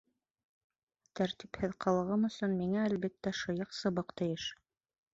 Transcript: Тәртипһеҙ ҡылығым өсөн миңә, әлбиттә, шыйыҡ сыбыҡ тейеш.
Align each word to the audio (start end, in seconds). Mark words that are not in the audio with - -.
Тәртипһеҙ 1.19 1.77
ҡылығым 1.87 2.27
өсөн 2.31 2.57
миңә, 2.65 2.83
әлбиттә, 2.89 3.37
шыйыҡ 3.45 3.81
сыбыҡ 3.85 4.21
тейеш. 4.23 4.53